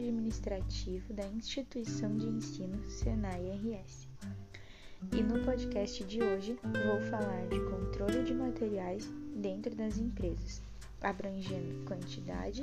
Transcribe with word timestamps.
administrativo 0.00 1.12
da 1.14 1.26
instituição 1.26 2.16
de 2.16 2.26
ensino 2.26 2.84
Senai 2.88 3.40
RS. 3.40 4.08
E 5.12 5.22
no 5.22 5.44
podcast 5.44 6.04
de 6.04 6.22
hoje 6.22 6.58
vou 6.62 7.00
falar 7.10 7.46
de 7.48 7.58
controle 7.70 8.22
de 8.22 8.34
materiais 8.34 9.10
dentro 9.36 9.74
das 9.74 9.98
empresas, 9.98 10.62
abrangendo 11.00 11.84
quantidade, 11.84 12.62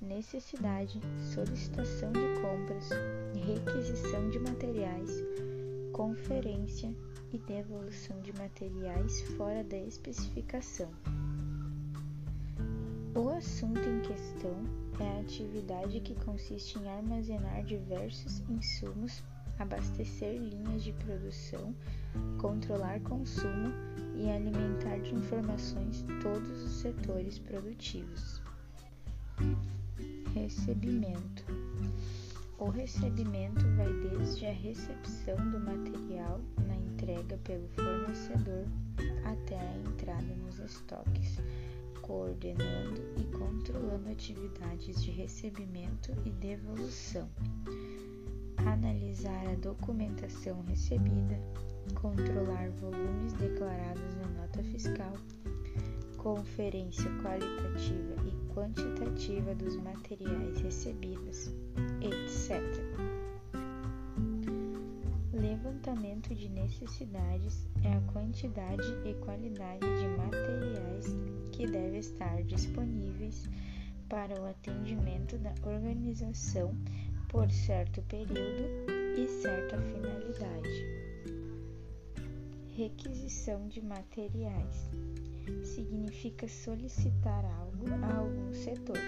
necessidade, 0.00 1.00
solicitação 1.34 2.12
de 2.12 2.40
compras, 2.40 2.90
requisição 3.34 4.30
de 4.30 4.38
materiais, 4.38 5.10
conferência 5.92 6.94
e 7.32 7.38
devolução 7.38 8.20
de 8.20 8.32
materiais 8.34 9.20
fora 9.36 9.62
da 9.64 9.78
especificação. 9.78 10.90
O 13.14 13.30
assunto 13.30 13.80
em 13.80 14.00
questão 14.00 14.85
é 15.02 15.16
a 15.16 15.20
atividade 15.20 16.00
que 16.00 16.14
consiste 16.14 16.78
em 16.78 16.88
armazenar 16.88 17.62
diversos 17.64 18.40
insumos, 18.48 19.22
abastecer 19.58 20.38
linhas 20.38 20.82
de 20.82 20.92
produção, 20.92 21.74
controlar 22.38 23.00
consumo 23.00 23.72
e 24.14 24.30
alimentar 24.30 24.98
de 25.00 25.14
informações 25.14 26.04
todos 26.22 26.62
os 26.62 26.72
setores 26.80 27.38
produtivos. 27.38 28.40
Recebimento: 30.34 31.44
O 32.58 32.68
recebimento 32.70 33.66
vai 33.76 33.92
desde 34.10 34.46
a 34.46 34.52
recepção 34.52 35.36
do 35.50 35.60
material 35.60 36.40
na 36.66 36.76
entrega 36.76 37.36
pelo 37.44 37.68
fornecedor 37.68 38.64
até 39.24 39.58
a 39.58 39.76
entrada 39.78 40.34
nos 40.36 40.58
estoques 40.58 41.40
coordenando 42.06 43.02
e 43.16 43.24
controlando 43.36 44.08
atividades 44.08 45.02
de 45.02 45.10
recebimento 45.10 46.12
e 46.24 46.30
devolução, 46.30 47.28
analisar 48.58 49.48
a 49.48 49.54
documentação 49.56 50.62
recebida, 50.62 51.36
controlar 52.00 52.70
volumes 52.70 53.32
declarados 53.34 54.14
na 54.14 54.28
nota 54.40 54.62
fiscal, 54.62 55.12
conferência 56.16 57.10
qualitativa 57.22 58.14
e 58.24 58.54
quantitativa 58.54 59.54
dos 59.56 59.76
materiais 59.76 60.60
recebidos, 60.60 61.50
etc. 62.00 63.15
Levantamento 65.86 66.34
de 66.34 66.48
necessidades 66.48 67.64
é 67.84 67.92
a 67.92 68.00
quantidade 68.12 68.82
e 69.04 69.14
qualidade 69.24 69.86
de 70.00 70.08
materiais 70.16 71.06
que 71.52 71.64
devem 71.64 72.00
estar 72.00 72.42
disponíveis 72.42 73.48
para 74.08 74.34
o 74.42 74.46
atendimento 74.46 75.38
da 75.38 75.54
organização 75.62 76.74
por 77.28 77.48
certo 77.52 78.02
período 78.02 78.64
e 79.16 79.28
certa 79.28 79.80
finalidade. 79.80 80.84
Requisição 82.76 83.68
de 83.68 83.80
materiais 83.80 84.90
significa 85.62 86.48
solicitar 86.48 87.44
algo 87.44 87.86
a 88.02 88.16
algum 88.16 88.52
setor. 88.52 88.98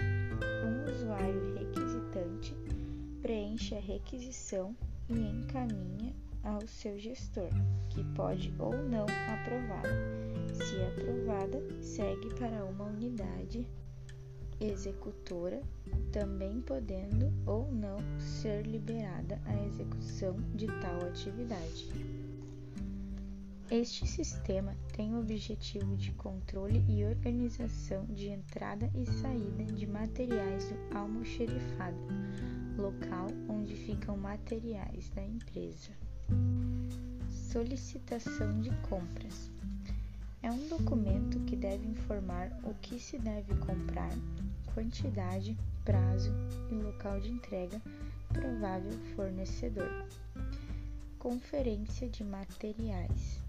Um 0.63 0.89
usuário 0.89 1.55
requisitante 1.55 2.55
preenche 3.21 3.75
a 3.75 3.81
requisição 3.81 4.73
e 5.09 5.19
encaminha 5.19 6.15
ao 6.43 6.65
seu 6.67 6.97
gestor, 6.97 7.49
que 7.89 8.03
pode 8.15 8.53
ou 8.59 8.71
não 8.77 9.05
aprová-la. 9.27 10.53
Se 10.53 10.81
aprovada, 10.81 11.61
segue 11.81 12.33
para 12.35 12.65
uma 12.65 12.85
unidade 12.85 13.67
executora, 14.59 15.61
também 16.11 16.61
podendo 16.61 17.31
ou 17.45 17.71
não 17.71 17.97
ser 18.19 18.65
liberada 18.65 19.41
a 19.45 19.65
execução 19.65 20.35
de 20.53 20.67
tal 20.81 21.01
atividade. 21.07 21.87
Este 23.71 24.07
sistema 24.07 24.75
tem 24.93 25.13
o 25.13 25.19
objetivo 25.19 25.95
de 25.95 26.11
controle 26.13 26.83
e 26.89 27.05
organização 27.05 28.03
de 28.05 28.29
entrada 28.29 28.89
e 28.95 29.05
saída 29.05 29.63
de 29.63 29.85
materiais 29.85 30.69
do 30.69 30.97
almoxerifado, 30.97 31.99
local 32.75 33.27
onde 33.47 33.75
ficam 33.75 34.17
materiais 34.17 35.09
da 35.11 35.23
empresa. 35.23 35.91
Solicitação 37.51 38.61
de 38.61 38.69
compras 38.87 39.49
é 40.41 40.51
um 40.51 40.67
documento 40.67 41.39
que 41.41 41.55
deve 41.55 41.85
informar 41.87 42.51
o 42.63 42.73
que 42.75 42.99
se 42.99 43.17
deve 43.17 43.53
comprar, 43.55 44.11
quantidade, 44.73 45.57
prazo 45.83 46.31
e 46.71 46.75
local 46.75 47.19
de 47.19 47.29
entrega, 47.29 47.81
provável 48.29 48.93
fornecedor. 49.15 49.89
Conferência 51.17 52.07
de 52.07 52.23
materiais. 52.23 53.41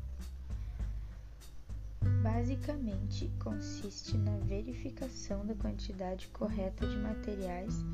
Basicamente, 2.22 3.30
consiste 3.38 4.16
na 4.16 4.36
verificação 4.38 5.46
da 5.46 5.54
quantidade 5.54 6.26
correta 6.28 6.86
de 6.86 6.96
materiais 6.96 7.84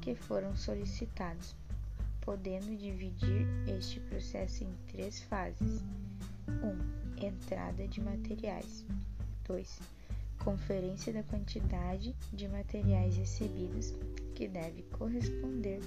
que 0.00 0.14
foram 0.14 0.56
solicitados 0.56 1.54
podendo 2.20 2.76
dividir 2.76 3.46
este 3.66 4.00
processo 4.00 4.64
em 4.64 4.72
três 4.88 5.20
fases: 5.22 5.82
1. 6.48 6.52
Um, 6.66 7.26
entrada 7.26 7.86
de 7.86 8.00
materiais. 8.00 8.84
2. 9.44 9.80
Conferência 10.38 11.12
da 11.12 11.22
quantidade 11.24 12.14
de 12.32 12.48
materiais 12.48 13.16
recebidos, 13.16 13.94
que 14.34 14.48
deve 14.48 14.82
corresponder 14.84 15.80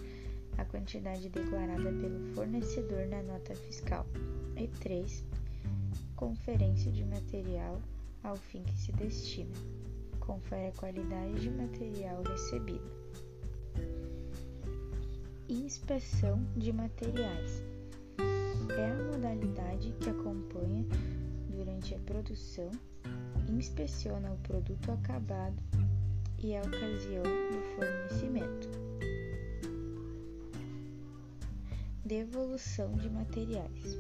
à 0.58 0.66
quantidade 0.66 1.30
declarada 1.30 1.92
pelo 1.92 2.34
fornecedor 2.34 3.08
na 3.08 3.24
nota 3.24 3.56
fiscal. 3.56 4.06
E 4.58 4.68
3. 4.68 5.24
Conferência 6.16 6.92
de 6.92 7.04
material 7.06 7.82
ao 8.24 8.36
fim 8.36 8.64
que 8.64 8.78
se 8.78 8.92
destina. 8.94 9.56
Confere 10.20 10.68
a 10.68 10.72
qualidade 10.74 11.42
de 11.42 11.50
material 11.50 12.22
recebido 12.24 13.03
inspeção 15.56 16.44
de 16.56 16.74
materiais. 16.74 17.64
É 18.78 18.92
a 18.92 19.12
modalidade 19.12 19.94
que 20.00 20.10
acompanha 20.10 20.86
durante 21.50 21.94
a 21.94 22.00
produção, 22.00 22.72
inspeciona 23.50 24.32
o 24.32 24.38
produto 24.38 24.92
acabado 24.92 25.62
e 26.40 26.56
a 26.56 26.62
ocasião 26.62 27.24
do 27.24 27.62
fornecimento. 27.76 28.70
Devolução 32.06 32.92
de 32.94 33.10
materiais. 33.10 33.98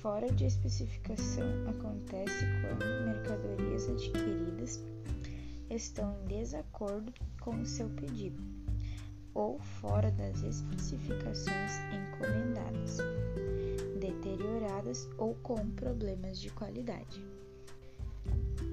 Fora 0.00 0.30
de 0.32 0.46
especificação 0.46 1.44
acontece 1.68 2.44
quando 2.62 3.06
mercadorias 3.06 3.88
adquiridas 3.88 4.82
estão 5.68 6.16
em 6.22 6.26
desacordo 6.26 7.12
com 7.40 7.60
o 7.60 7.66
seu 7.66 7.88
pedido 7.90 8.57
ou 9.38 9.56
fora 9.60 10.10
das 10.10 10.42
especificações 10.42 11.72
encomendadas, 11.92 12.98
deterioradas 14.00 15.08
ou 15.16 15.36
com 15.36 15.54
problemas 15.70 16.40
de 16.40 16.50
qualidade. 16.50 17.24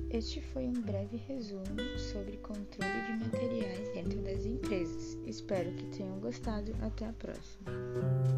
Este 0.09 0.41
foi 0.41 0.65
um 0.65 0.81
breve 0.81 1.17
resumo 1.27 1.99
sobre 1.99 2.37
controle 2.37 3.01
de 3.05 3.25
materiais 3.25 3.89
dentro 3.93 4.19
das 4.23 4.43
empresas. 4.45 5.19
Espero 5.27 5.71
que 5.73 5.85
tenham 5.97 6.19
gostado. 6.19 6.73
Até 6.81 7.05
a 7.05 7.13
próxima! 7.13 8.34